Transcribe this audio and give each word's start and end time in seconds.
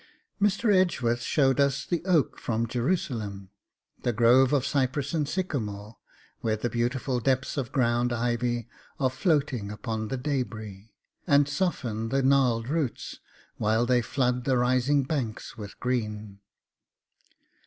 Mr. 0.41 0.73
Edgeworth 0.75 1.21
showed 1.21 1.59
us 1.59 1.85
the 1.85 2.03
oak 2.05 2.39
from 2.39 2.65
Jerusalem, 2.65 3.51
the 4.01 4.11
grove 4.11 4.51
of 4.51 4.65
cypress 4.65 5.13
and 5.13 5.29
sycamore 5.29 5.97
where 6.39 6.55
the 6.57 6.71
beautiful 6.71 7.19
depths 7.19 7.55
of 7.55 7.71
ground 7.71 8.11
ivy 8.11 8.67
are 8.99 9.11
floating 9.11 9.69
upon 9.71 10.07
the 10.07 10.17
DEBRIS, 10.17 10.87
and 11.27 11.47
soften 11.47 12.09
the 12.09 12.23
gnarled 12.23 12.67
roots, 12.67 13.19
while 13.57 13.85
they 13.85 14.01
flood 14.01 14.43
the 14.43 14.57
rising 14.57 15.03
banks 15.03 15.55
with 15.55 15.79
green. 15.79 16.39